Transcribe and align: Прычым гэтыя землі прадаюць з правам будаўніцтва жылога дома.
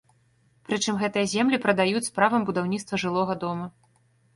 Прычым 0.69 0.97
гэтыя 1.03 1.29
землі 1.35 1.61
прадаюць 1.67 2.03
з 2.09 2.13
правам 2.19 2.51
будаўніцтва 2.51 2.95
жылога 3.07 3.33
дома. 3.47 3.75